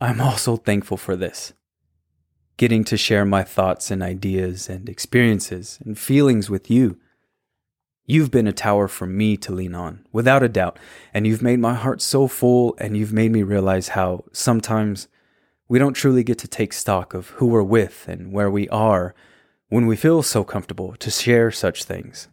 I'm 0.00 0.20
also 0.20 0.56
thankful 0.56 0.96
for 0.96 1.16
this 1.16 1.52
getting 2.58 2.84
to 2.84 2.96
share 2.96 3.24
my 3.26 3.42
thoughts 3.42 3.90
and 3.90 4.02
ideas 4.02 4.68
and 4.68 4.88
experiences 4.88 5.78
and 5.84 5.98
feelings 5.98 6.48
with 6.48 6.70
you. 6.70 6.98
You've 8.06 8.30
been 8.30 8.46
a 8.46 8.52
tower 8.52 8.88
for 8.88 9.06
me 9.06 9.36
to 9.38 9.52
lean 9.52 9.74
on, 9.74 10.06
without 10.10 10.42
a 10.42 10.48
doubt, 10.48 10.78
and 11.12 11.26
you've 11.26 11.42
made 11.42 11.58
my 11.58 11.74
heart 11.74 12.00
so 12.00 12.28
full, 12.28 12.74
and 12.78 12.96
you've 12.96 13.12
made 13.12 13.30
me 13.30 13.42
realize 13.42 13.88
how 13.88 14.24
sometimes 14.32 15.08
we 15.68 15.78
don't 15.78 15.92
truly 15.92 16.24
get 16.24 16.38
to 16.38 16.48
take 16.48 16.72
stock 16.72 17.12
of 17.12 17.28
who 17.30 17.46
we're 17.46 17.62
with 17.62 18.06
and 18.08 18.32
where 18.32 18.50
we 18.50 18.68
are 18.70 19.14
when 19.68 19.86
we 19.86 19.96
feel 19.96 20.22
so 20.22 20.44
comfortable 20.44 20.94
to 20.96 21.10
share 21.10 21.50
such 21.50 21.84
things. 21.84 22.28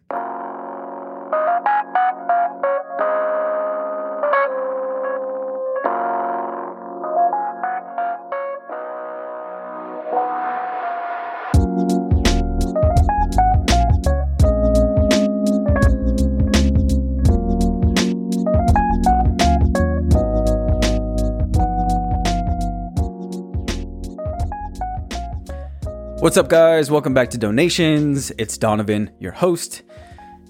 What's 26.24 26.38
up, 26.38 26.48
guys? 26.48 26.90
Welcome 26.90 27.12
back 27.12 27.28
to 27.32 27.38
Donations. 27.38 28.32
It's 28.38 28.56
Donavon, 28.56 29.12
your 29.20 29.32
host, 29.32 29.82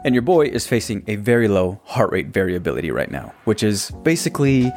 and 0.04 0.14
your 0.14 0.22
boy 0.22 0.46
is 0.46 0.68
facing 0.68 1.02
a 1.08 1.16
very 1.16 1.48
low 1.48 1.80
heart 1.82 2.12
rate 2.12 2.28
variability 2.28 2.92
right 2.92 3.10
now, 3.10 3.34
which 3.42 3.64
is 3.64 3.90
basically 4.04 4.70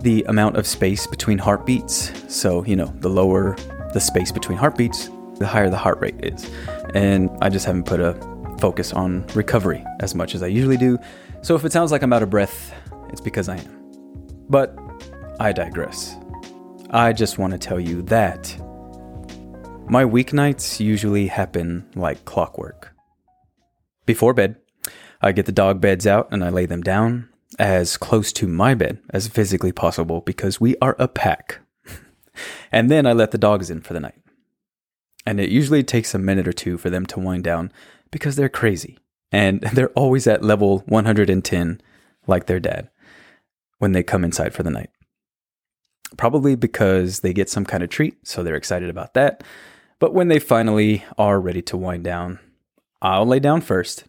the 0.00 0.24
amount 0.24 0.56
of 0.56 0.66
space 0.66 1.06
between 1.06 1.38
heartbeats. 1.38 2.10
So, 2.26 2.64
you 2.64 2.74
know, 2.74 2.86
the 2.86 3.08
lower 3.08 3.54
the 3.92 4.00
space 4.00 4.32
between 4.32 4.58
heartbeats, 4.58 5.10
the 5.38 5.46
higher 5.46 5.70
the 5.70 5.76
heart 5.76 6.00
rate 6.00 6.16
is. 6.24 6.50
And 6.92 7.30
I 7.40 7.48
just 7.48 7.64
haven't 7.64 7.84
put 7.84 8.00
a 8.00 8.14
focus 8.58 8.92
on 8.92 9.24
recovery 9.36 9.86
as 10.00 10.16
much 10.16 10.34
as 10.34 10.42
I 10.42 10.48
usually 10.48 10.76
do. 10.76 10.98
So 11.42 11.54
if 11.54 11.64
it 11.64 11.70
sounds 11.70 11.92
like 11.92 12.02
I'm 12.02 12.12
out 12.12 12.24
of 12.24 12.30
breath, 12.30 12.74
it's 13.10 13.20
because 13.20 13.48
I 13.48 13.58
am. 13.58 13.92
But 14.48 14.76
I 15.38 15.52
digress. 15.52 16.16
I 16.90 17.12
just 17.12 17.38
want 17.38 17.52
to 17.52 17.60
tell 17.60 17.78
you 17.78 18.02
that 18.02 18.52
my 19.88 20.04
weeknights 20.04 20.80
usually 20.80 21.26
happen 21.26 21.86
like 21.94 22.24
clockwork. 22.24 22.94
Before 24.06 24.34
bed, 24.34 24.56
I 25.20 25.32
get 25.32 25.46
the 25.46 25.52
dog 25.52 25.80
beds 25.80 26.06
out 26.06 26.28
and 26.30 26.44
I 26.44 26.48
lay 26.48 26.66
them 26.66 26.82
down 26.82 27.28
as 27.58 27.96
close 27.96 28.32
to 28.32 28.46
my 28.46 28.74
bed 28.74 28.98
as 29.10 29.28
physically 29.28 29.72
possible 29.72 30.20
because 30.20 30.60
we 30.60 30.76
are 30.80 30.96
a 30.98 31.08
pack. 31.08 31.60
and 32.72 32.90
then 32.90 33.06
I 33.06 33.12
let 33.12 33.30
the 33.30 33.38
dogs 33.38 33.70
in 33.70 33.80
for 33.80 33.92
the 33.92 34.00
night. 34.00 34.20
And 35.26 35.38
it 35.38 35.50
usually 35.50 35.84
takes 35.84 36.14
a 36.14 36.18
minute 36.18 36.48
or 36.48 36.52
two 36.52 36.78
for 36.78 36.90
them 36.90 37.06
to 37.06 37.20
wind 37.20 37.44
down 37.44 37.72
because 38.10 38.36
they're 38.36 38.48
crazy. 38.48 38.98
And 39.30 39.60
they're 39.72 39.90
always 39.90 40.26
at 40.26 40.42
level 40.42 40.80
110, 40.86 41.80
like 42.26 42.46
their 42.46 42.60
dad, 42.60 42.90
when 43.78 43.92
they 43.92 44.02
come 44.02 44.24
inside 44.24 44.54
for 44.54 44.62
the 44.62 44.70
night. 44.70 44.90
Probably 46.16 46.56
because 46.56 47.20
they 47.20 47.32
get 47.32 47.48
some 47.48 47.64
kind 47.64 47.82
of 47.82 47.88
treat, 47.88 48.26
so 48.26 48.42
they're 48.42 48.54
excited 48.54 48.90
about 48.90 49.14
that. 49.14 49.42
But 50.02 50.14
when 50.14 50.26
they 50.26 50.40
finally 50.40 51.04
are 51.16 51.40
ready 51.40 51.62
to 51.62 51.76
wind 51.76 52.02
down, 52.02 52.40
I'll 53.00 53.24
lay 53.24 53.38
down 53.38 53.60
first. 53.60 54.02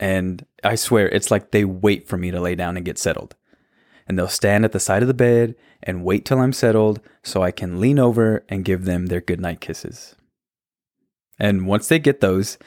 And 0.00 0.44
I 0.64 0.74
swear, 0.74 1.08
it's 1.08 1.30
like 1.30 1.52
they 1.52 1.64
wait 1.64 2.08
for 2.08 2.16
me 2.16 2.32
to 2.32 2.40
lay 2.40 2.56
down 2.56 2.76
and 2.76 2.84
get 2.84 2.98
settled. 2.98 3.36
And 4.08 4.18
they'll 4.18 4.26
stand 4.26 4.64
at 4.64 4.72
the 4.72 4.80
side 4.80 5.02
of 5.02 5.06
the 5.06 5.14
bed 5.14 5.54
and 5.84 6.02
wait 6.02 6.24
till 6.24 6.40
I'm 6.40 6.52
settled 6.52 7.00
so 7.22 7.44
I 7.44 7.52
can 7.52 7.78
lean 7.78 8.00
over 8.00 8.44
and 8.48 8.64
give 8.64 8.86
them 8.86 9.06
their 9.06 9.20
goodnight 9.20 9.60
kisses. 9.60 10.16
And 11.38 11.68
once 11.68 11.86
they 11.86 12.00
get 12.00 12.20
those, 12.20 12.58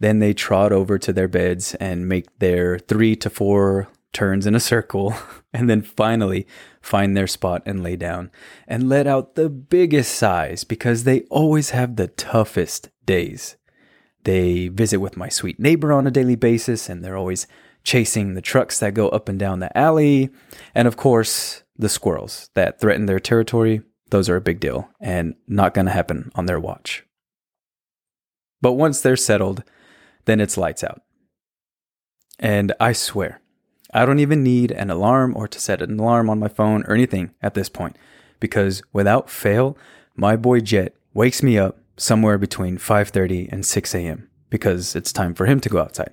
then 0.00 0.18
they 0.18 0.34
trot 0.34 0.72
over 0.72 0.98
to 0.98 1.12
their 1.12 1.28
beds 1.28 1.76
and 1.76 2.08
make 2.08 2.40
their 2.40 2.80
three 2.80 3.14
to 3.14 3.30
four 3.30 3.86
turns 4.14 4.46
in 4.46 4.54
a 4.54 4.60
circle, 4.60 5.14
and 5.52 5.68
then 5.68 5.82
finally 5.82 6.46
find 6.80 7.16
their 7.16 7.26
spot 7.26 7.62
and 7.66 7.82
lay 7.82 7.96
down 7.96 8.30
and 8.66 8.88
let 8.88 9.06
out 9.06 9.34
the 9.34 9.48
biggest 9.48 10.14
sighs 10.14 10.64
because 10.64 11.04
they 11.04 11.22
always 11.22 11.70
have 11.70 11.96
the 11.96 12.08
toughest 12.08 12.90
days. 13.04 13.56
They 14.24 14.68
visit 14.68 14.98
with 14.98 15.16
my 15.16 15.28
sweet 15.28 15.60
neighbor 15.60 15.92
on 15.92 16.06
a 16.06 16.10
daily 16.10 16.36
basis, 16.36 16.88
and 16.88 17.04
they're 17.04 17.16
always 17.16 17.46
chasing 17.82 18.34
the 18.34 18.40
trucks 18.40 18.78
that 18.80 18.94
go 18.94 19.08
up 19.10 19.28
and 19.28 19.38
down 19.38 19.60
the 19.60 19.76
alley. 19.76 20.30
And 20.74 20.88
of 20.88 20.96
course, 20.96 21.62
the 21.76 21.88
squirrels 21.88 22.50
that 22.54 22.80
threaten 22.80 23.06
their 23.06 23.20
territory. 23.20 23.82
Those 24.10 24.28
are 24.28 24.36
a 24.36 24.40
big 24.40 24.60
deal 24.60 24.88
and 25.00 25.34
not 25.46 25.74
going 25.74 25.86
to 25.86 25.92
happen 25.92 26.30
on 26.34 26.46
their 26.46 26.60
watch. 26.60 27.04
But 28.60 28.72
once 28.72 29.00
they're 29.00 29.16
settled, 29.16 29.64
then 30.24 30.40
it's 30.40 30.56
lights 30.56 30.84
out. 30.84 31.02
And 32.38 32.72
I 32.80 32.92
swear, 32.92 33.40
I 33.94 34.04
don't 34.04 34.18
even 34.18 34.42
need 34.42 34.72
an 34.72 34.90
alarm 34.90 35.36
or 35.36 35.46
to 35.46 35.60
set 35.60 35.80
an 35.80 35.98
alarm 36.00 36.28
on 36.28 36.40
my 36.40 36.48
phone 36.48 36.82
or 36.84 36.94
anything 36.94 37.30
at 37.40 37.54
this 37.54 37.68
point 37.68 37.96
because 38.40 38.82
without 38.92 39.30
fail, 39.30 39.78
my 40.16 40.34
boy 40.36 40.60
Jet 40.60 40.94
wakes 41.14 41.42
me 41.42 41.56
up 41.56 41.78
somewhere 41.96 42.36
between 42.36 42.76
5:30 42.76 43.48
and 43.52 43.64
6 43.64 43.94
a.m. 43.94 44.28
because 44.50 44.96
it's 44.96 45.12
time 45.12 45.32
for 45.32 45.46
him 45.46 45.60
to 45.60 45.68
go 45.68 45.78
outside. 45.78 46.10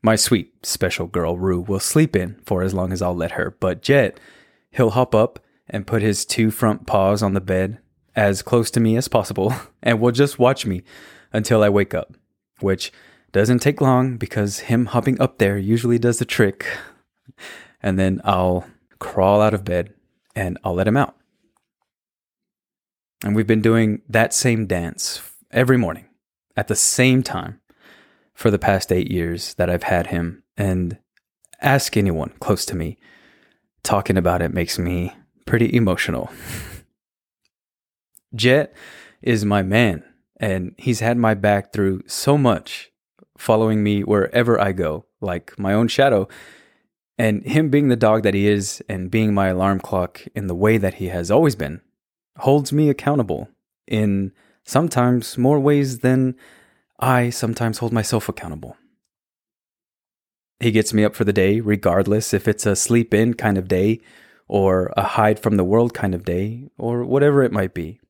My 0.00 0.14
sweet 0.14 0.64
special 0.64 1.08
girl 1.08 1.36
Rue 1.36 1.60
will 1.60 1.80
sleep 1.80 2.14
in 2.14 2.36
for 2.46 2.62
as 2.62 2.72
long 2.72 2.92
as 2.92 3.02
I'll 3.02 3.16
let 3.16 3.32
her, 3.32 3.56
but 3.58 3.82
Jet, 3.82 4.20
he'll 4.70 4.90
hop 4.90 5.14
up 5.14 5.40
and 5.68 5.88
put 5.88 6.02
his 6.02 6.24
two 6.24 6.52
front 6.52 6.86
paws 6.86 7.20
on 7.20 7.34
the 7.34 7.40
bed 7.40 7.78
as 8.14 8.42
close 8.42 8.70
to 8.70 8.80
me 8.80 8.96
as 8.96 9.08
possible 9.08 9.52
and 9.82 10.00
will 10.00 10.12
just 10.12 10.38
watch 10.38 10.64
me 10.64 10.84
until 11.32 11.64
I 11.64 11.68
wake 11.68 11.94
up, 11.94 12.14
which 12.60 12.92
doesn't 13.32 13.60
take 13.60 13.80
long 13.80 14.16
because 14.16 14.60
him 14.60 14.86
hopping 14.86 15.20
up 15.20 15.38
there 15.38 15.58
usually 15.58 15.98
does 15.98 16.18
the 16.18 16.24
trick. 16.24 16.66
And 17.82 17.98
then 17.98 18.20
I'll 18.24 18.66
crawl 18.98 19.40
out 19.40 19.54
of 19.54 19.64
bed 19.64 19.94
and 20.34 20.58
I'll 20.64 20.74
let 20.74 20.88
him 20.88 20.96
out. 20.96 21.14
And 23.24 23.34
we've 23.34 23.46
been 23.46 23.62
doing 23.62 24.02
that 24.08 24.32
same 24.32 24.66
dance 24.66 25.20
every 25.50 25.76
morning 25.76 26.06
at 26.56 26.68
the 26.68 26.76
same 26.76 27.22
time 27.22 27.60
for 28.34 28.50
the 28.50 28.58
past 28.58 28.92
eight 28.92 29.10
years 29.10 29.54
that 29.54 29.68
I've 29.68 29.84
had 29.84 30.08
him. 30.08 30.42
And 30.56 30.98
ask 31.60 31.96
anyone 31.96 32.32
close 32.40 32.64
to 32.66 32.76
me, 32.76 32.98
talking 33.82 34.16
about 34.16 34.42
it 34.42 34.52
makes 34.52 34.78
me 34.78 35.12
pretty 35.46 35.74
emotional. 35.74 36.30
Jet 38.34 38.74
is 39.22 39.44
my 39.44 39.62
man, 39.62 40.04
and 40.38 40.74
he's 40.78 41.00
had 41.00 41.16
my 41.16 41.34
back 41.34 41.72
through 41.72 42.02
so 42.06 42.36
much 42.36 42.87
following 43.38 43.82
me 43.82 44.02
wherever 44.02 44.60
I 44.60 44.72
go, 44.72 45.06
like 45.20 45.58
my 45.58 45.72
own 45.72 45.88
shadow. 45.88 46.28
And 47.16 47.42
him 47.44 47.70
being 47.70 47.88
the 47.88 47.96
dog 47.96 48.22
that 48.24 48.34
he 48.34 48.46
is 48.46 48.82
and 48.88 49.10
being 49.10 49.32
my 49.32 49.48
alarm 49.48 49.80
clock 49.80 50.22
in 50.34 50.46
the 50.46 50.54
way 50.54 50.76
that 50.76 50.94
he 50.94 51.06
has 51.06 51.30
always 51.30 51.56
been 51.56 51.80
holds 52.38 52.72
me 52.72 52.88
accountable 52.90 53.48
in 53.86 54.32
sometimes 54.64 55.38
more 55.38 55.58
ways 55.58 56.00
than 56.00 56.36
I 57.00 57.30
sometimes 57.30 57.78
hold 57.78 57.92
myself 57.92 58.28
accountable. 58.28 58.76
He 60.60 60.70
gets 60.72 60.92
me 60.92 61.04
up 61.04 61.14
for 61.14 61.24
the 61.24 61.32
day, 61.32 61.60
regardless 61.60 62.34
if 62.34 62.48
it's 62.48 62.66
a 62.66 62.76
sleep 62.76 63.14
in 63.14 63.34
kind 63.34 63.56
of 63.56 63.68
day 63.68 64.00
or 64.48 64.92
a 64.96 65.02
hide 65.02 65.38
from 65.38 65.56
the 65.56 65.64
world 65.64 65.94
kind 65.94 66.14
of 66.14 66.24
day 66.24 66.68
or 66.76 67.04
whatever 67.04 67.42
it 67.42 67.52
might 67.52 67.74
be. 67.74 68.00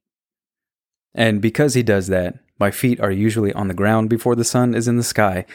And 1.15 1.43
because 1.43 1.75
he 1.75 1.83
does 1.83 2.07
that, 2.09 2.39
my 2.59 2.71
feet 2.71 3.01
are 3.01 3.11
usually 3.11 3.53
on 3.53 3.69
the 3.69 3.75
ground 3.75 4.11
before 4.11 4.35
the 4.35 4.45
sun 4.45 4.75
is 4.75 4.89
in 4.89 4.97
the 4.97 5.03
sky, 5.03 5.47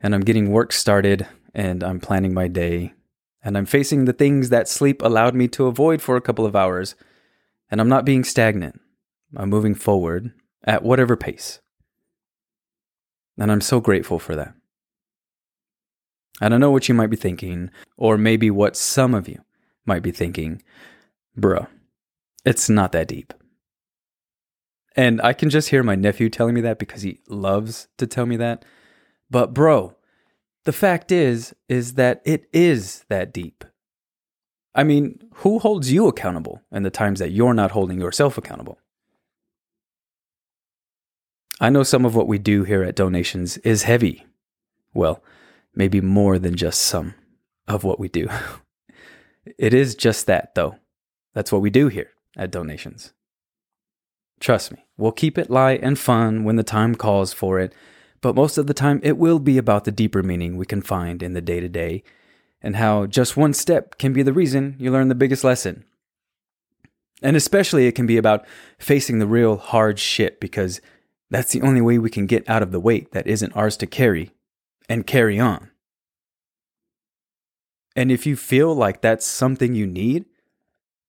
and 0.00 0.14
I'm 0.14 0.22
getting 0.22 0.50
work 0.50 0.72
started 0.72 1.26
and 1.54 1.82
I'm 1.82 2.00
planning 2.00 2.32
my 2.32 2.48
day, 2.48 2.94
and 3.42 3.56
I'm 3.56 3.66
facing 3.66 4.04
the 4.04 4.12
things 4.12 4.48
that 4.50 4.68
sleep 4.68 5.02
allowed 5.02 5.34
me 5.34 5.48
to 5.48 5.66
avoid 5.66 6.00
for 6.00 6.16
a 6.16 6.20
couple 6.20 6.46
of 6.46 6.56
hours, 6.56 6.94
and 7.70 7.80
I'm 7.80 7.88
not 7.88 8.04
being 8.04 8.24
stagnant. 8.24 8.80
I'm 9.36 9.50
moving 9.50 9.74
forward 9.74 10.32
at 10.64 10.82
whatever 10.82 11.16
pace. 11.16 11.60
And 13.36 13.52
I'm 13.52 13.60
so 13.60 13.80
grateful 13.80 14.18
for 14.18 14.34
that. 14.36 14.54
I 16.40 16.48
don't 16.48 16.60
know 16.60 16.70
what 16.70 16.88
you 16.88 16.94
might 16.94 17.10
be 17.10 17.16
thinking, 17.16 17.70
or 17.96 18.16
maybe 18.16 18.50
what 18.50 18.76
some 18.76 19.14
of 19.14 19.28
you 19.28 19.42
might 19.84 20.02
be 20.02 20.12
thinking. 20.12 20.62
Bro, 21.36 21.66
it's 22.44 22.68
not 22.68 22.92
that 22.92 23.08
deep. 23.08 23.34
And 24.98 25.22
I 25.22 25.32
can 25.32 25.48
just 25.48 25.68
hear 25.68 25.84
my 25.84 25.94
nephew 25.94 26.28
telling 26.28 26.56
me 26.56 26.60
that 26.62 26.80
because 26.80 27.02
he 27.02 27.20
loves 27.28 27.86
to 27.98 28.06
tell 28.08 28.26
me 28.26 28.36
that. 28.38 28.64
But 29.30 29.54
bro, 29.54 29.94
the 30.64 30.72
fact 30.72 31.12
is 31.12 31.54
is 31.68 31.94
that 31.94 32.20
it 32.24 32.48
is 32.52 33.04
that 33.08 33.32
deep. 33.32 33.64
I 34.74 34.82
mean, 34.82 35.20
who 35.34 35.60
holds 35.60 35.92
you 35.92 36.08
accountable 36.08 36.62
in 36.72 36.82
the 36.82 36.90
times 36.90 37.20
that 37.20 37.30
you're 37.30 37.54
not 37.54 37.70
holding 37.70 38.00
yourself 38.00 38.36
accountable? 38.36 38.80
I 41.60 41.70
know 41.70 41.84
some 41.84 42.04
of 42.04 42.16
what 42.16 42.26
we 42.26 42.38
do 42.38 42.64
here 42.64 42.82
at 42.82 42.96
Donations 42.96 43.56
is 43.58 43.84
heavy. 43.84 44.26
Well, 44.94 45.22
maybe 45.76 46.00
more 46.00 46.40
than 46.40 46.56
just 46.56 46.80
some 46.80 47.14
of 47.68 47.84
what 47.84 48.00
we 48.00 48.08
do. 48.08 48.28
it 49.58 49.74
is 49.74 49.94
just 49.94 50.26
that, 50.26 50.56
though. 50.56 50.74
That's 51.34 51.52
what 51.52 51.62
we 51.62 51.70
do 51.70 51.86
here 51.86 52.10
at 52.36 52.50
donations. 52.50 53.12
Trust 54.40 54.72
me, 54.72 54.84
we'll 54.96 55.12
keep 55.12 55.36
it 55.36 55.50
light 55.50 55.80
and 55.82 55.98
fun 55.98 56.44
when 56.44 56.56
the 56.56 56.62
time 56.62 56.94
calls 56.94 57.32
for 57.32 57.58
it, 57.58 57.72
but 58.20 58.34
most 58.34 58.58
of 58.58 58.66
the 58.66 58.74
time 58.74 59.00
it 59.02 59.18
will 59.18 59.38
be 59.38 59.58
about 59.58 59.84
the 59.84 59.92
deeper 59.92 60.22
meaning 60.22 60.56
we 60.56 60.66
can 60.66 60.82
find 60.82 61.22
in 61.22 61.32
the 61.32 61.40
day 61.40 61.60
to 61.60 61.68
day 61.68 62.02
and 62.62 62.76
how 62.76 63.06
just 63.06 63.36
one 63.36 63.54
step 63.54 63.98
can 63.98 64.12
be 64.12 64.22
the 64.22 64.32
reason 64.32 64.76
you 64.78 64.90
learn 64.90 65.08
the 65.08 65.14
biggest 65.14 65.44
lesson. 65.44 65.84
And 67.22 67.36
especially 67.36 67.86
it 67.86 67.94
can 67.94 68.06
be 68.06 68.16
about 68.16 68.46
facing 68.78 69.18
the 69.18 69.26
real 69.26 69.56
hard 69.56 69.98
shit 69.98 70.40
because 70.40 70.80
that's 71.30 71.52
the 71.52 71.62
only 71.62 71.80
way 71.80 71.98
we 71.98 72.10
can 72.10 72.26
get 72.26 72.48
out 72.48 72.62
of 72.62 72.72
the 72.72 72.80
weight 72.80 73.12
that 73.12 73.26
isn't 73.26 73.56
ours 73.56 73.76
to 73.78 73.86
carry 73.86 74.30
and 74.88 75.06
carry 75.06 75.38
on. 75.38 75.70
And 77.96 78.12
if 78.12 78.26
you 78.26 78.36
feel 78.36 78.74
like 78.74 79.00
that's 79.00 79.26
something 79.26 79.74
you 79.74 79.86
need, 79.86 80.26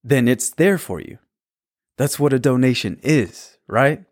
then 0.02 0.26
it's 0.26 0.50
there 0.50 0.78
for 0.78 1.00
you. 1.00 1.18
That's 2.00 2.18
what 2.18 2.32
a 2.32 2.38
donation 2.38 2.98
is, 3.02 3.58
right? 3.66 4.06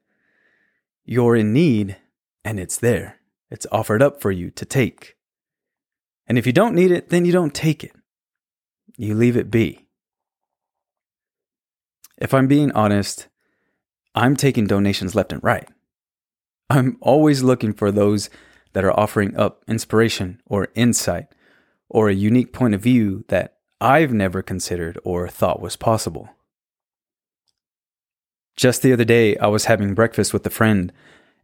You're 1.06 1.35
in 1.35 1.55
need 1.55 1.96
and 2.44 2.61
it's 2.61 2.76
there. 2.76 3.17
It's 3.50 3.67
offered 3.73 4.02
up 4.02 4.20
for 4.20 4.31
you 4.31 4.50
to 4.50 4.67
take. 4.67 5.17
And 6.26 6.37
if 6.37 6.46
you 6.46 6.52
don't 6.52 6.75
need 6.75 6.90
it, 6.90 7.08
then 7.08 7.25
you 7.25 7.32
don't 7.32 7.55
take 7.55 7.82
it. 7.82 7.93
You 8.99 9.14
leave 9.14 9.38
it 9.38 9.50
be. 9.50 9.87
If 12.19 12.35
I'm 12.35 12.46
being 12.46 12.70
honest, 12.73 13.29
I'm 14.14 14.37
taking 14.37 14.67
donations 14.67 15.14
left 15.14 15.32
and 15.32 15.43
right. 15.43 15.67
I'm 16.69 16.99
always 17.00 17.43
looking 17.43 17.73
for 17.73 17.91
those 17.91 18.29
that 18.75 18.84
are 18.84 19.00
offering 19.00 19.34
up 19.34 19.64
inspiration 19.67 20.43
or 20.44 20.69
insight 20.75 21.29
or 21.88 22.11
a 22.11 22.14
unique 22.14 22.52
point 22.52 22.75
of 22.75 22.82
view 22.82 23.25
that 23.29 23.56
I've 23.81 24.12
never 24.12 24.43
considered 24.43 24.99
or 25.05 25.26
thought 25.26 25.62
was 25.62 25.76
possible. 25.76 26.29
Just 28.58 28.82
the 28.82 28.93
other 28.93 29.05
day, 29.05 29.37
I 29.37 29.46
was 29.46 29.66
having 29.66 29.94
breakfast 29.94 30.32
with 30.32 30.44
a 30.44 30.50
friend, 30.50 30.93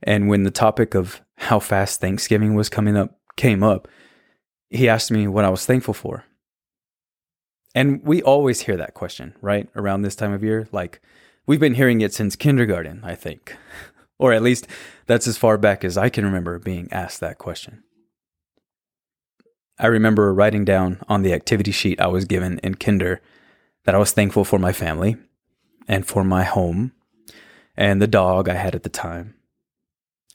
and 0.03 0.29
when 0.29 0.43
the 0.43 0.51
topic 0.51 0.97
of 0.97 1.23
how 1.37 1.61
fast 1.61 2.01
Thanksgiving 2.01 2.55
was 2.55 2.69
coming 2.69 2.97
up 2.97 3.17
came 3.37 3.63
up, 3.63 3.87
he 4.69 4.89
asked 4.89 5.13
me 5.13 5.29
what 5.29 5.45
I 5.45 5.49
was 5.49 5.65
thankful 5.65 5.95
for. 5.95 6.25
And 7.73 8.03
we 8.03 8.21
always 8.21 8.63
hear 8.63 8.77
that 8.77 8.95
question, 8.95 9.33
right? 9.41 9.69
Around 9.77 10.03
this 10.03 10.17
time 10.17 10.33
of 10.33 10.43
year. 10.43 10.67
Like, 10.73 11.01
we've 11.47 11.61
been 11.61 11.75
hearing 11.75 12.01
it 12.01 12.13
since 12.13 12.35
kindergarten, 12.35 13.01
I 13.05 13.15
think. 13.15 13.57
or 14.19 14.33
at 14.33 14.43
least 14.43 14.67
that's 15.07 15.29
as 15.29 15.39
far 15.39 15.57
back 15.57 15.85
as 15.85 15.97
I 15.97 16.09
can 16.09 16.25
remember 16.25 16.59
being 16.59 16.89
asked 16.91 17.21
that 17.21 17.39
question. 17.39 17.85
I 19.79 19.87
remember 19.87 20.35
writing 20.35 20.65
down 20.65 21.01
on 21.09 21.23
the 21.23 21.33
activity 21.33 21.71
sheet 21.71 22.01
I 22.01 22.09
was 22.09 22.25
given 22.25 22.59
in 22.65 22.75
kinder 22.75 23.21
that 23.85 23.95
I 23.95 23.99
was 23.99 24.11
thankful 24.11 24.45
for 24.45 24.59
my 24.59 24.73
family 24.73 25.17
and 25.87 26.05
for 26.05 26.25
my 26.25 26.43
home 26.43 26.91
and 27.77 28.01
the 28.01 28.07
dog 28.07 28.49
I 28.49 28.55
had 28.55 28.75
at 28.75 28.83
the 28.83 28.89
time. 28.89 29.35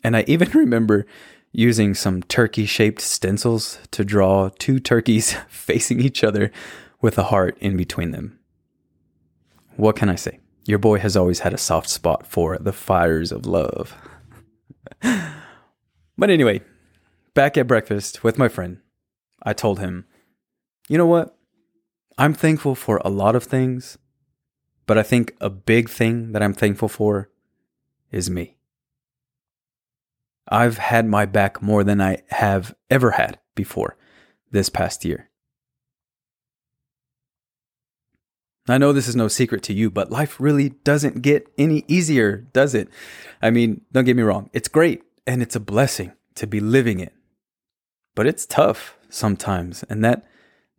And 0.04 0.16
I 0.16 0.24
even 0.28 0.50
remember 0.54 1.06
using 1.52 1.94
some 1.94 2.22
turkey 2.24 2.66
shaped 2.66 3.02
stencils 3.02 3.80
to 3.92 4.06
draw 4.06 4.50
two 4.60 4.80
turkeys 4.80 5.34
facing 5.48 6.00
each 6.00 6.24
other 6.24 6.52
with 7.02 7.18
a 7.18 7.24
heart 7.24 7.58
in 7.60 7.78
between 7.78 8.12
them. 8.12 8.40
What 9.76 9.96
can 9.96 10.10
I 10.10 10.16
say? 10.16 10.40
Your 10.66 10.78
boy 10.78 11.00
has 11.00 11.16
always 11.16 11.40
had 11.40 11.54
a 11.54 11.58
soft 11.58 11.90
spot 11.90 12.28
for 12.28 12.58
the 12.58 12.74
fires 12.74 13.32
of 13.32 13.46
love. 13.46 13.96
but 15.02 16.30
anyway, 16.30 16.62
back 17.34 17.58
at 17.58 17.68
breakfast 17.68 18.24
with 18.24 18.38
my 18.38 18.50
friend, 18.50 18.80
I 19.42 19.54
told 19.54 19.80
him, 19.80 20.06
you 20.90 20.98
know 20.98 21.06
what? 21.06 21.36
I'm 22.18 22.34
thankful 22.34 22.76
for 22.76 22.98
a 22.98 23.10
lot 23.10 23.36
of 23.36 23.46
things, 23.46 23.98
but 24.86 24.98
I 24.98 25.04
think 25.04 25.34
a 25.40 25.50
big 25.50 25.90
thing 25.90 26.34
that 26.34 26.44
I'm 26.44 26.54
thankful 26.54 26.90
for 26.90 27.29
is 28.12 28.30
me. 28.30 28.58
I've 30.48 30.78
had 30.78 31.06
my 31.06 31.26
back 31.26 31.62
more 31.62 31.84
than 31.84 32.02
I 32.02 32.24
have 32.30 32.76
ever 32.90 33.12
had 33.12 33.40
before 33.56 33.98
this 34.52 34.70
past 34.70 35.06
year. 35.06 35.30
I 38.68 38.78
know 38.78 38.94
this 38.94 39.08
is 39.08 39.16
no 39.16 39.28
secret 39.28 39.64
to 39.64 39.74
you, 39.74 39.90
but 39.90 40.12
life 40.12 40.40
really 40.40 40.70
doesn't 40.70 41.22
get 41.22 41.52
any 41.58 41.84
easier, 41.88 42.48
does 42.54 42.76
it? 42.76 42.90
I 43.42 43.50
mean, 43.50 43.82
don't 43.92 44.06
get 44.06 44.16
me 44.16 44.24
wrong, 44.24 44.50
it's 44.54 44.68
great 44.68 45.04
and 45.26 45.42
it's 45.42 45.56
a 45.56 45.60
blessing 45.60 46.14
to 46.36 46.48
be 46.48 46.60
living 46.60 47.00
it. 47.00 47.14
But 48.16 48.26
it's 48.26 48.46
tough 48.46 48.98
sometimes, 49.10 49.84
and 49.84 50.04
that 50.04 50.26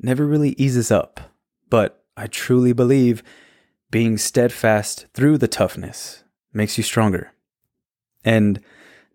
never 0.01 0.27
really 0.27 0.51
eases 0.59 0.91
up. 0.91 1.21
But 1.69 2.03
I 2.17 2.27
truly 2.27 2.73
believe 2.73 3.23
being 3.91 4.19
steadfast 4.19 5.07
through 5.15 5.39
the 5.39 5.49
toughness 5.49 6.25
makes 6.53 6.77
you 6.77 6.85
stronger. 6.85 7.33
And 8.25 8.61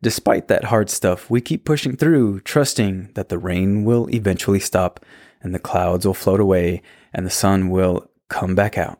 despite 0.01 0.47
that 0.47 0.65
hard 0.65 0.89
stuff, 0.89 1.29
we 1.29 1.41
keep 1.41 1.65
pushing 1.65 1.95
through, 1.95 2.41
trusting 2.41 3.11
that 3.13 3.29
the 3.29 3.37
rain 3.37 3.83
will 3.83 4.09
eventually 4.09 4.59
stop 4.59 4.99
and 5.41 5.53
the 5.53 5.59
clouds 5.59 6.05
will 6.05 6.13
float 6.13 6.39
away 6.39 6.81
and 7.13 7.25
the 7.25 7.31
sun 7.31 7.69
will 7.69 8.09
come 8.29 8.55
back 8.55 8.77
out. 8.77 8.99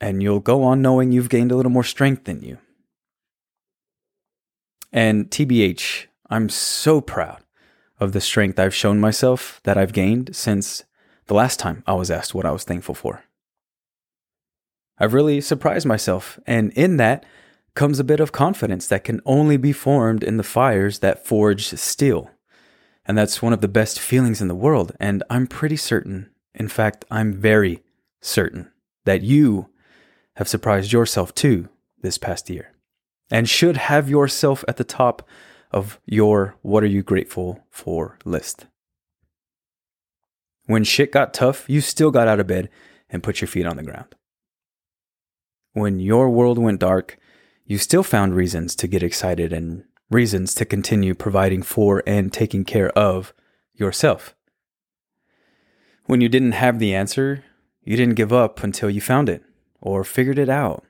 And 0.00 0.22
you'll 0.22 0.40
go 0.40 0.62
on 0.62 0.82
knowing 0.82 1.12
you've 1.12 1.30
gained 1.30 1.50
a 1.50 1.56
little 1.56 1.72
more 1.72 1.84
strength 1.84 2.28
in 2.28 2.42
you. 2.42 2.58
And 4.92 5.30
TBH, 5.30 6.06
I'm 6.28 6.48
so 6.48 7.00
proud 7.00 7.42
of 7.98 8.12
the 8.12 8.20
strength 8.20 8.58
I've 8.58 8.74
shown 8.74 9.00
myself 9.00 9.60
that 9.64 9.78
I've 9.78 9.92
gained 9.92 10.36
since 10.36 10.84
the 11.26 11.34
last 11.34 11.58
time 11.58 11.82
I 11.86 11.94
was 11.94 12.10
asked 12.10 12.34
what 12.34 12.46
I 12.46 12.50
was 12.50 12.64
thankful 12.64 12.94
for. 12.94 13.24
I've 14.98 15.14
really 15.14 15.40
surprised 15.40 15.86
myself, 15.86 16.40
and 16.46 16.72
in 16.72 16.96
that 16.96 17.24
comes 17.74 17.98
a 17.98 18.04
bit 18.04 18.20
of 18.20 18.32
confidence 18.32 18.86
that 18.88 19.04
can 19.04 19.20
only 19.26 19.58
be 19.58 19.72
formed 19.72 20.24
in 20.24 20.38
the 20.38 20.42
fires 20.42 21.00
that 21.00 21.26
forge 21.26 21.66
steel. 21.66 22.30
And 23.04 23.16
that's 23.16 23.42
one 23.42 23.52
of 23.52 23.60
the 23.60 23.68
best 23.68 24.00
feelings 24.00 24.40
in 24.40 24.48
the 24.48 24.54
world, 24.54 24.92
and 24.98 25.22
I'm 25.28 25.46
pretty 25.46 25.76
certain, 25.76 26.30
in 26.54 26.68
fact, 26.68 27.04
I'm 27.10 27.34
very 27.34 27.82
certain, 28.20 28.72
that 29.04 29.22
you 29.22 29.68
have 30.36 30.48
surprised 30.48 30.92
yourself 30.92 31.34
too 31.34 31.68
this 32.00 32.18
past 32.18 32.50
year, 32.50 32.72
and 33.30 33.48
should 33.48 33.76
have 33.76 34.08
yourself 34.08 34.64
at 34.66 34.76
the 34.76 34.84
top 34.84 35.28
of 35.70 36.00
your 36.06 36.56
what 36.62 36.82
are 36.82 36.88
you 36.88 37.02
grateful 37.02 37.64
for 37.70 38.18
list. 38.24 38.66
When 40.64 40.82
shit 40.82 41.12
got 41.12 41.32
tough, 41.32 41.68
you 41.68 41.80
still 41.80 42.10
got 42.10 42.26
out 42.26 42.40
of 42.40 42.48
bed 42.48 42.70
and 43.08 43.22
put 43.22 43.40
your 43.40 43.46
feet 43.46 43.66
on 43.66 43.76
the 43.76 43.84
ground. 43.84 44.15
When 45.76 46.00
your 46.00 46.30
world 46.30 46.56
went 46.56 46.80
dark, 46.80 47.18
you 47.66 47.76
still 47.76 48.02
found 48.02 48.34
reasons 48.34 48.74
to 48.76 48.86
get 48.86 49.02
excited 49.02 49.52
and 49.52 49.84
reasons 50.10 50.54
to 50.54 50.64
continue 50.64 51.14
providing 51.14 51.60
for 51.60 52.02
and 52.06 52.32
taking 52.32 52.64
care 52.64 52.88
of 52.96 53.34
yourself. 53.74 54.34
When 56.06 56.22
you 56.22 56.30
didn't 56.30 56.52
have 56.52 56.78
the 56.78 56.94
answer, 56.94 57.44
you 57.84 57.94
didn't 57.94 58.14
give 58.14 58.32
up 58.32 58.62
until 58.62 58.88
you 58.88 59.02
found 59.02 59.28
it 59.28 59.42
or 59.82 60.02
figured 60.02 60.38
it 60.38 60.48
out. 60.48 60.82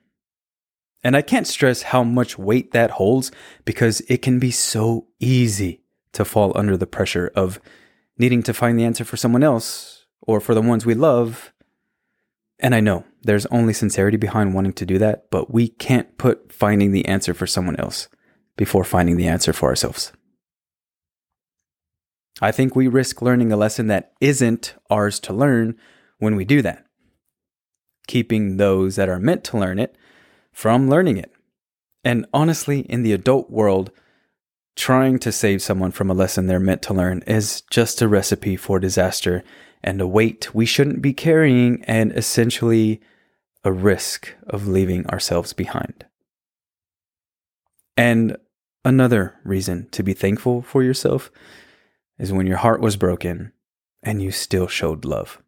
And 1.03 1.17
I 1.17 1.21
can't 1.21 1.49
stress 1.49 1.83
how 1.83 2.05
much 2.05 2.39
weight 2.39 2.71
that 2.71 2.93
holds 2.93 3.33
because 3.65 4.03
it 4.03 4.23
can 4.23 4.39
be 4.39 4.53
so 4.53 5.09
easy 5.19 5.83
to 6.13 6.25
fall 6.25 6.53
under 6.55 6.77
the 6.77 6.87
pressure 6.87 7.33
of 7.35 7.59
needing 8.19 8.41
to 8.45 8.55
find 8.55 8.79
the 8.79 8.85
answer 8.85 9.05
for 9.05 9.17
someone 9.17 9.43
else 9.43 10.07
or 10.21 10.39
for 10.41 10.55
the 10.55 10.63
ones 10.63 10.87
we 10.87 10.95
love. 10.95 11.53
And 12.59 12.75
I 12.75 12.81
know 12.81 13.05
there's 13.23 13.47
only 13.47 13.73
sincerity 13.73 14.17
behind 14.17 14.55
wanting 14.55 14.73
to 14.75 14.87
do 14.87 14.99
that, 14.99 15.31
but 15.31 15.53
we 15.53 15.69
can't 15.69 16.17
put 16.17 16.53
finding 16.53 16.93
the 16.93 17.07
answer 17.07 17.35
for 17.35 17.47
someone 17.47 17.77
else 17.77 18.09
before 18.57 18.85
finding 18.85 19.17
the 19.17 19.29
answer 19.29 19.53
for 19.53 19.69
ourselves. 19.69 20.13
I 22.41 22.53
think 22.53 22.75
we 22.75 22.89
risk 22.89 23.23
learning 23.23 23.53
a 23.53 23.57
lesson 23.57 23.87
that 23.89 24.13
isn't 24.21 24.75
ours 24.91 25.21
to 25.21 25.33
learn 25.33 25.77
when 26.19 26.37
we 26.37 26.45
do 26.45 26.63
that. 26.63 26.85
Keeping 28.07 28.57
those 28.57 28.97
that 28.97 29.09
are 29.09 29.19
meant 29.19 29.45
to 29.45 29.59
learn 29.59 29.79
it 29.79 29.97
from 30.53 30.89
learning 30.89 31.17
it. 31.17 31.33
And 32.05 32.27
honestly, 32.33 32.81
in 32.81 33.03
the 33.03 33.13
adult 33.13 33.51
world, 33.51 33.91
trying 34.77 35.19
to 35.19 35.33
save 35.33 35.63
someone 35.63 35.91
from 35.91 36.11
a 36.11 36.15
lesson 36.15 36.47
they're 36.47 36.61
meant 36.61 36.83
to 36.83 36.95
learn 36.95 37.23
is 37.27 37.63
just 37.71 38.01
a 38.01 38.09
recipe 38.09 38.57
for 38.57 38.79
disaster 38.79 39.43
and 39.83 40.01
a 40.01 40.07
weight 40.07 40.55
we 40.55 40.67
shouldn't 40.67 41.03
be 41.03 41.13
carrying, 41.13 41.85
and 41.85 42.13
essentially 42.13 43.01
a 43.65 43.73
risk 43.73 44.35
of 44.47 44.69
leaving 44.69 45.07
ourselves 45.09 45.53
behind. 45.53 46.05
And 47.97 48.37
another 48.85 49.35
reason 49.45 49.89
to 49.91 50.03
be 50.03 50.13
thankful 50.13 50.63
for 50.63 50.83
yourself 50.83 51.31
is 52.19 52.33
when 52.33 52.47
your 52.47 52.59
heart 52.59 52.81
was 52.81 52.97
broken 52.97 53.53
and 54.03 54.23
you 54.23 54.31
still 54.31 54.69
showed 54.69 55.05
love. 55.05 55.43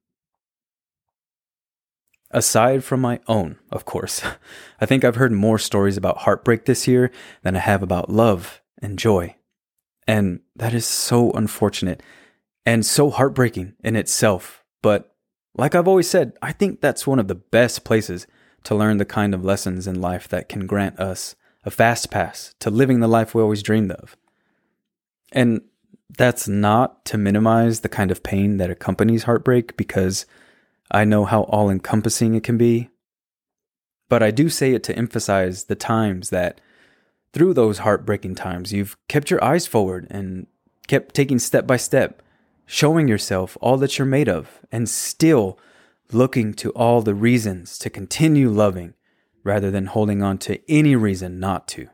Aside 2.30 2.84
from 2.84 3.00
my 3.00 3.20
own, 3.26 3.58
of 3.70 3.84
course, 3.84 4.22
I 4.80 4.86
think 4.86 5.04
I've 5.04 5.16
heard 5.16 5.32
more 5.32 5.58
stories 5.58 5.96
about 5.96 6.18
heartbreak 6.18 6.64
this 6.64 6.86
year 6.86 7.10
than 7.42 7.56
I 7.56 7.60
have 7.60 7.82
about 7.82 8.10
love 8.10 8.60
and 8.82 8.98
joy. 8.98 9.36
And 10.06 10.40
that 10.56 10.74
is 10.74 10.86
so 10.86 11.30
unfortunate 11.32 12.02
and 12.68 12.84
so 12.84 13.08
heartbreaking 13.08 13.72
in 13.82 13.96
itself. 13.96 14.62
But 14.82 15.16
like 15.54 15.74
I've 15.74 15.88
always 15.88 16.06
said, 16.06 16.34
I 16.42 16.52
think 16.52 16.82
that's 16.82 17.06
one 17.06 17.18
of 17.18 17.26
the 17.26 17.34
best 17.34 17.82
places 17.82 18.26
to 18.64 18.74
learn 18.74 18.98
the 18.98 19.06
kind 19.06 19.32
of 19.32 19.42
lessons 19.42 19.86
in 19.86 20.02
life 20.02 20.28
that 20.28 20.50
can 20.50 20.66
grant 20.66 21.00
us 21.00 21.34
a 21.64 21.70
fast 21.70 22.10
pass 22.10 22.54
to 22.60 22.68
living 22.68 23.00
the 23.00 23.08
life 23.08 23.34
we 23.34 23.40
always 23.40 23.62
dreamed 23.62 23.92
of. 23.92 24.18
And 25.32 25.62
that's 26.10 26.46
not 26.46 27.06
to 27.06 27.16
minimize 27.16 27.80
the 27.80 27.88
kind 27.88 28.10
of 28.10 28.22
pain 28.22 28.58
that 28.58 28.68
accompanies 28.68 29.22
heartbreak 29.22 29.78
because 29.78 30.26
I 30.90 31.06
know 31.06 31.24
how 31.24 31.44
all 31.44 31.70
encompassing 31.70 32.34
it 32.34 32.44
can 32.44 32.58
be. 32.58 32.90
But 34.10 34.22
I 34.22 34.30
do 34.30 34.50
say 34.50 34.74
it 34.74 34.82
to 34.84 34.94
emphasize 34.94 35.64
the 35.64 35.74
times 35.74 36.28
that 36.28 36.60
through 37.32 37.54
those 37.54 37.78
heartbreaking 37.78 38.34
times, 38.34 38.74
you've 38.74 38.98
kept 39.08 39.30
your 39.30 39.42
eyes 39.42 39.66
forward 39.66 40.06
and 40.10 40.46
kept 40.86 41.14
taking 41.14 41.38
step 41.38 41.66
by 41.66 41.78
step, 41.78 42.22
showing 42.68 43.08
yourself 43.08 43.58
all 43.60 43.76
that 43.78 43.98
you're 43.98 44.06
made 44.06 44.28
of, 44.28 44.60
and 44.70 44.88
still 44.88 45.58
looking 46.12 46.54
to 46.54 46.70
all 46.70 47.02
the 47.02 47.14
reasons 47.14 47.78
to 47.78 47.90
continue 47.90 48.48
loving 48.48 48.94
rather 49.42 49.72
than 49.72 49.86
holding 49.86 50.22
on 50.22 50.38
to 50.38 50.60
any 50.70 50.94
reason 50.94 51.40
not 51.40 51.66
to 51.66 51.88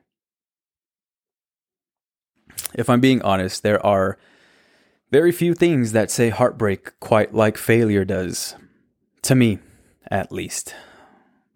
if 2.75 2.91
I'm 2.91 3.01
being 3.01 3.23
honest, 3.23 3.63
there 3.63 3.85
are 3.85 4.19
very 5.11 5.33
few 5.33 5.55
things 5.55 5.93
that 5.93 6.11
say 6.11 6.29
heartbreak 6.29 6.99
quite 7.01 7.35
like 7.35 7.57
failure 7.57 8.05
does. 8.05 8.57
To 9.23 9.35
me, 9.35 9.59
at 10.11 10.33
least. 10.33 10.75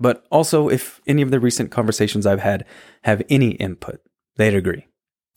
But 0.00 0.24
also, 0.30 0.68
if 0.68 1.00
any 1.06 1.22
of 1.22 1.30
the 1.30 1.40
recent 1.40 1.70
conversations 1.70 2.24
I've 2.24 2.40
had 2.40 2.64
have 3.02 3.22
any 3.28 3.50
input, 3.52 4.00
they'd 4.36 4.54
agree 4.54 4.86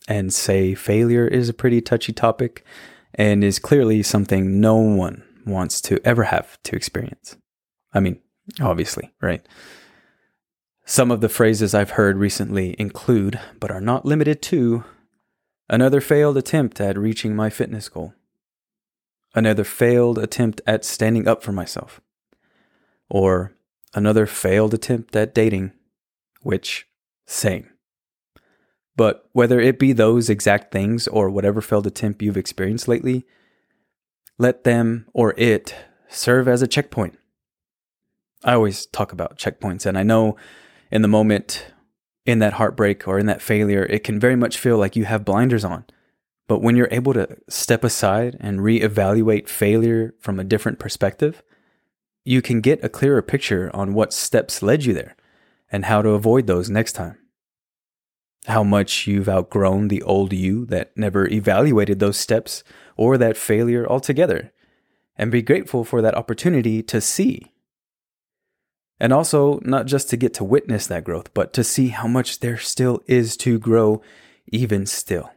and 0.08 0.34
say 0.34 0.74
failure 0.76 1.28
is 1.28 1.50
a 1.50 1.54
pretty 1.54 1.82
touchy 1.82 2.14
topic 2.14 2.66
and 3.16 3.44
is 3.44 3.60
clearly 3.60 4.04
something 4.04 4.60
no 4.60 4.76
one 4.76 5.24
wants 5.46 5.82
to 5.82 6.00
ever 6.06 6.24
have 6.24 6.62
to 6.64 6.76
experience. 6.76 7.36
I 7.94 8.00
mean, 8.00 8.20
obviously, 8.60 9.12
right? 9.22 9.46
Some 10.86 11.12
of 11.12 11.22
the 11.22 11.30
phrases 11.30 11.74
I've 11.74 11.92
heard 11.92 12.18
recently 12.18 12.76
include, 12.80 13.40
but 13.60 13.72
are 13.72 13.82
not 13.82 14.06
limited 14.06 14.42
to, 14.44 14.84
Another 15.72 16.02
failed 16.02 16.36
attempt 16.36 16.82
at 16.82 16.98
reaching 16.98 17.34
my 17.34 17.50
fitness 17.50 17.88
goal. 17.88 18.14
Another 19.34 19.64
failed 19.64 20.18
attempt 20.18 20.60
at 20.68 20.84
standing 20.84 21.30
up 21.30 21.42
for 21.42 21.54
myself. 21.54 22.02
Or 23.10 23.54
another 23.94 24.26
failed 24.26 24.74
attempt 24.74 25.16
at 25.16 25.34
dating, 25.34 25.72
which, 26.42 26.90
same. 27.26 27.71
But 29.02 29.28
whether 29.32 29.60
it 29.60 29.80
be 29.80 29.94
those 29.94 30.30
exact 30.30 30.72
things 30.72 31.08
or 31.08 31.32
whatever 31.32 31.60
failed 31.60 31.88
attempt 31.88 32.22
you've 32.22 32.38
experienced 32.38 32.88
lately, 32.88 33.26
let 34.38 34.64
them 34.64 35.08
or 35.12 35.34
it 35.38 35.74
serve 36.08 36.48
as 36.48 36.62
a 36.62 36.68
checkpoint. 36.68 37.18
I 38.44 38.54
always 38.54 38.86
talk 38.86 39.12
about 39.12 39.40
checkpoints, 39.40 39.88
and 39.88 39.98
I 39.98 40.04
know 40.04 40.36
in 40.92 41.02
the 41.02 41.08
moment 41.08 41.74
in 42.28 42.38
that 42.38 42.54
heartbreak 42.54 43.08
or 43.08 43.18
in 43.18 43.26
that 43.26 43.42
failure, 43.42 43.86
it 43.86 44.04
can 44.04 44.20
very 44.20 44.36
much 44.36 44.60
feel 44.60 44.78
like 44.78 44.96
you 44.96 45.06
have 45.06 45.26
blinders 45.26 45.66
on. 45.66 45.84
But 46.48 46.62
when 46.62 46.76
you're 46.76 46.88
able 46.92 47.14
to 47.16 47.38
step 47.50 47.84
aside 47.84 48.38
and 48.40 48.60
reevaluate 48.60 49.50
failure 49.50 50.14
from 50.20 50.40
a 50.40 50.44
different 50.44 50.78
perspective, 50.78 51.42
you 52.24 52.44
can 52.44 52.62
get 52.62 52.84
a 52.84 52.88
clearer 52.88 53.24
picture 53.24 53.72
on 53.74 53.96
what 53.96 54.14
steps 54.14 54.62
led 54.62 54.86
you 54.86 54.94
there 54.94 55.16
and 55.72 55.86
how 55.86 56.04
to 56.04 56.10
avoid 56.10 56.46
those 56.46 56.70
next 56.70 56.94
time. 56.94 57.18
How 58.48 58.64
much 58.64 59.08
you've 59.08 59.30
outgrown 59.30 59.88
the 59.88 60.02
old 60.02 60.34
you 60.34 60.66
that 60.66 60.96
never 60.98 61.28
evaluated 61.28 62.00
those 62.00 62.18
steps 62.18 62.64
or 62.98 63.18
that 63.18 63.38
failure 63.38 63.88
altogether, 63.88 64.52
and 65.16 65.32
be 65.32 65.42
grateful 65.42 65.84
for 65.84 66.02
that 66.02 66.16
opportunity 66.16 66.82
to 66.84 67.00
see 67.00 67.52
and 69.02 69.12
also, 69.12 69.60
not 69.64 69.88
just 69.88 70.12
to 70.12 70.16
get 70.16 70.32
to 70.36 70.44
witness 70.44 70.86
that 70.86 71.04
growth, 71.04 71.34
but 71.34 71.54
to 71.54 71.64
see 71.64 71.88
how 71.88 72.08
much 72.08 72.40
there 72.40 72.60
still 72.60 73.02
is 73.08 73.36
to 73.38 73.58
grow, 73.58 74.00
even 74.52 74.86
still. 74.86 75.32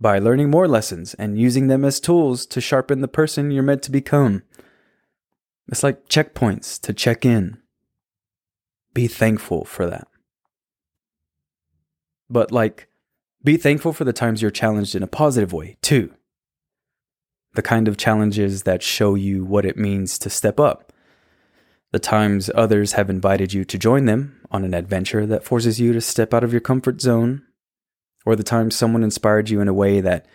By 0.00 0.18
learning 0.18 0.50
more 0.50 0.66
lessons 0.66 1.14
and 1.14 1.38
using 1.38 1.68
them 1.68 1.84
as 1.84 2.00
tools 2.00 2.44
to 2.46 2.60
sharpen 2.60 3.00
the 3.00 3.06
person 3.06 3.52
you're 3.52 3.62
meant 3.62 3.84
to 3.84 3.92
become. 3.92 4.42
It's 5.68 5.84
like 5.84 6.08
checkpoints 6.08 6.80
to 6.80 6.92
check 6.92 7.24
in. 7.24 7.58
Be 8.94 9.06
thankful 9.06 9.64
for 9.64 9.86
that. 9.86 10.08
But, 12.32 12.50
like, 12.50 12.88
be 13.44 13.56
thankful 13.56 13.92
for 13.92 14.04
the 14.04 14.12
times 14.12 14.40
you're 14.40 14.50
challenged 14.50 14.94
in 14.94 15.02
a 15.02 15.08
positive 15.08 15.52
way, 15.52 15.76
too. 15.82 16.14
The 17.54 17.62
kind 17.62 17.86
of 17.86 17.96
challenges 17.98 18.62
that 18.62 18.82
show 18.82 19.14
you 19.14 19.44
what 19.44 19.66
it 19.66 19.76
means 19.76 20.18
to 20.18 20.30
step 20.30 20.58
up 20.58 20.92
the 21.92 21.98
times 21.98 22.50
others 22.54 22.94
have 22.94 23.10
invited 23.10 23.52
you 23.52 23.64
to 23.66 23.78
join 23.78 24.06
them 24.06 24.40
on 24.50 24.64
an 24.64 24.74
adventure 24.74 25.26
that 25.26 25.44
forces 25.44 25.78
you 25.78 25.92
to 25.92 26.00
step 26.00 26.32
out 26.32 26.42
of 26.42 26.50
your 26.50 26.60
comfort 26.60 27.00
zone, 27.02 27.42
or 28.24 28.34
the 28.34 28.42
times 28.42 28.74
someone 28.74 29.04
inspired 29.04 29.50
you 29.50 29.60
in 29.60 29.68
a 29.68 29.74
way 29.74 30.00
that 30.00 30.26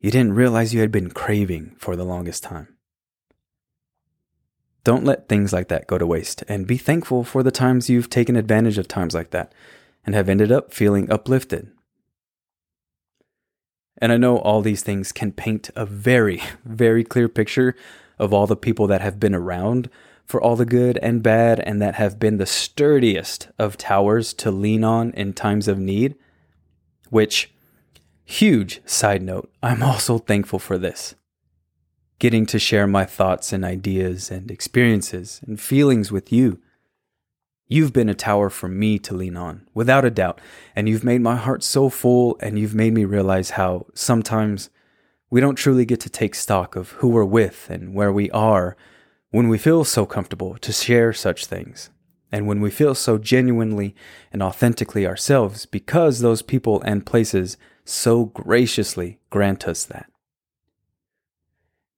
you 0.00 0.10
didn't 0.10 0.34
realize 0.34 0.72
you 0.72 0.80
had 0.80 0.90
been 0.90 1.10
craving 1.10 1.76
for 1.78 1.96
the 1.96 2.04
longest 2.04 2.42
time. 2.42 2.68
Don't 4.84 5.04
let 5.04 5.28
things 5.28 5.52
like 5.52 5.68
that 5.68 5.86
go 5.86 5.98
to 5.98 6.06
waste, 6.06 6.42
and 6.48 6.66
be 6.66 6.78
thankful 6.78 7.24
for 7.24 7.42
the 7.42 7.50
times 7.50 7.90
you've 7.90 8.10
taken 8.10 8.34
advantage 8.34 8.78
of 8.78 8.88
times 8.88 9.14
like 9.14 9.30
that 9.30 9.52
and 10.04 10.14
have 10.14 10.28
ended 10.28 10.50
up 10.50 10.72
feeling 10.72 11.10
uplifted. 11.10 11.70
And 13.98 14.10
I 14.10 14.16
know 14.16 14.38
all 14.38 14.62
these 14.62 14.82
things 14.82 15.12
can 15.12 15.32
paint 15.32 15.70
a 15.76 15.86
very, 15.86 16.42
very 16.64 17.04
clear 17.04 17.28
picture 17.28 17.76
of 18.18 18.32
all 18.32 18.46
the 18.46 18.56
people 18.56 18.86
that 18.88 19.00
have 19.00 19.20
been 19.20 19.34
around 19.34 19.88
for 20.24 20.40
all 20.40 20.56
the 20.56 20.64
good 20.64 20.98
and 21.02 21.22
bad, 21.22 21.60
and 21.60 21.82
that 21.82 21.96
have 21.96 22.18
been 22.18 22.38
the 22.38 22.46
sturdiest 22.46 23.48
of 23.58 23.76
towers 23.76 24.32
to 24.32 24.50
lean 24.50 24.84
on 24.84 25.10
in 25.12 25.32
times 25.32 25.68
of 25.68 25.78
need. 25.78 26.14
Which, 27.10 27.52
huge 28.24 28.80
side 28.86 29.22
note, 29.22 29.52
I'm 29.62 29.82
also 29.82 30.18
thankful 30.18 30.58
for 30.58 30.78
this. 30.78 31.14
Getting 32.18 32.46
to 32.46 32.58
share 32.58 32.86
my 32.86 33.04
thoughts 33.04 33.52
and 33.52 33.64
ideas 33.64 34.30
and 34.30 34.50
experiences 34.50 35.40
and 35.46 35.60
feelings 35.60 36.10
with 36.10 36.32
you. 36.32 36.60
You've 37.72 37.94
been 37.94 38.10
a 38.10 38.14
tower 38.14 38.50
for 38.50 38.68
me 38.68 38.98
to 38.98 39.14
lean 39.14 39.34
on, 39.34 39.66
without 39.72 40.04
a 40.04 40.10
doubt, 40.10 40.42
and 40.76 40.90
you've 40.90 41.04
made 41.04 41.22
my 41.22 41.36
heart 41.36 41.62
so 41.62 41.88
full, 41.88 42.36
and 42.38 42.58
you've 42.58 42.74
made 42.74 42.92
me 42.92 43.06
realize 43.06 43.52
how 43.52 43.86
sometimes 43.94 44.68
we 45.30 45.40
don't 45.40 45.54
truly 45.54 45.86
get 45.86 45.98
to 46.00 46.10
take 46.10 46.34
stock 46.34 46.76
of 46.76 46.90
who 46.90 47.08
we're 47.08 47.24
with 47.24 47.70
and 47.70 47.94
where 47.94 48.12
we 48.12 48.30
are 48.32 48.76
when 49.30 49.48
we 49.48 49.56
feel 49.56 49.84
so 49.84 50.04
comfortable 50.04 50.58
to 50.58 50.70
share 50.70 51.14
such 51.14 51.46
things, 51.46 51.88
and 52.30 52.46
when 52.46 52.60
we 52.60 52.70
feel 52.70 52.94
so 52.94 53.16
genuinely 53.16 53.96
and 54.34 54.42
authentically 54.42 55.06
ourselves 55.06 55.64
because 55.64 56.18
those 56.20 56.42
people 56.42 56.82
and 56.82 57.06
places 57.06 57.56
so 57.86 58.26
graciously 58.26 59.18
grant 59.30 59.66
us 59.66 59.86
that. 59.86 60.10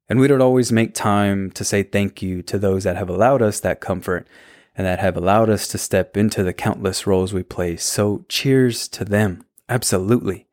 And 0.09 0.21
we 0.21 0.29
don't 0.29 0.41
always 0.41 0.71
make 0.71 0.95
time 0.95 1.51
to 1.51 1.65
say 1.65 1.83
thank 1.83 2.23
you 2.23 2.43
to 2.43 2.61
those 2.61 2.85
that 2.85 2.97
have 2.97 3.09
allowed 3.09 3.43
us 3.43 3.59
that 3.59 3.81
comfort 3.81 4.29
and 4.77 4.87
that 4.87 4.99
have 4.99 5.17
allowed 5.17 5.51
us 5.51 5.69
to 5.69 5.79
step 5.79 6.17
into 6.17 6.43
the 6.43 6.53
countless 6.53 7.07
roles 7.07 7.33
we 7.33 7.43
play. 7.43 7.77
So 7.77 8.25
cheers 8.29 8.89
to 8.89 9.05
them. 9.05 9.45
Absolutely. 9.69 10.47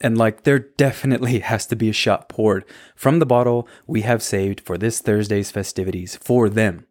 And 0.00 0.16
like, 0.16 0.42
there 0.44 0.58
definitely 0.58 1.38
has 1.40 1.66
to 1.66 1.76
be 1.76 1.88
a 1.88 1.94
shot 1.94 2.28
poured 2.28 2.64
from 2.94 3.18
the 3.18 3.26
bottle 3.26 3.68
we 3.86 4.02
have 4.02 4.22
saved 4.22 4.60
for 4.60 4.78
this 4.78 5.00
Thursday's 5.00 5.50
festivities 5.50 6.16
for 6.16 6.48
them. 6.48 6.86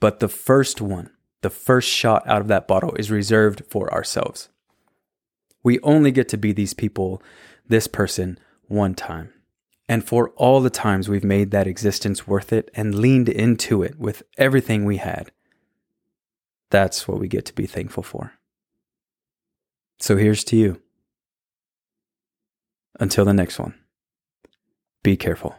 But 0.00 0.20
the 0.20 0.28
first 0.28 0.80
one, 0.80 1.10
the 1.42 1.50
first 1.50 1.88
shot 1.88 2.26
out 2.26 2.40
of 2.40 2.48
that 2.48 2.66
bottle 2.66 2.94
is 2.94 3.10
reserved 3.10 3.62
for 3.68 3.92
ourselves. 3.92 4.48
We 5.62 5.78
only 5.80 6.10
get 6.10 6.28
to 6.30 6.36
be 6.36 6.52
these 6.52 6.74
people, 6.74 7.22
this 7.68 7.86
person, 7.86 8.38
one 8.66 8.94
time. 8.94 9.32
And 9.88 10.04
for 10.04 10.30
all 10.30 10.60
the 10.60 10.70
times 10.70 11.08
we've 11.08 11.24
made 11.24 11.50
that 11.50 11.66
existence 11.66 12.26
worth 12.26 12.52
it 12.52 12.70
and 12.74 12.94
leaned 12.94 13.28
into 13.28 13.82
it 13.82 13.98
with 13.98 14.22
everything 14.38 14.84
we 14.84 14.98
had, 14.98 15.32
that's 16.70 17.06
what 17.06 17.18
we 17.18 17.28
get 17.28 17.44
to 17.46 17.54
be 17.54 17.66
thankful 17.66 18.02
for. 18.02 18.32
So 19.98 20.16
here's 20.16 20.44
to 20.44 20.56
you. 20.56 20.80
Until 22.98 23.24
the 23.24 23.34
next 23.34 23.58
one, 23.58 23.74
be 25.02 25.16
careful. 25.16 25.56